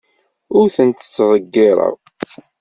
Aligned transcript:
Ur 0.57 0.65
tent-ttḍeyyireɣ. 0.75 1.95